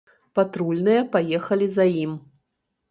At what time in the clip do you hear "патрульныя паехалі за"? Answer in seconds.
0.39-1.85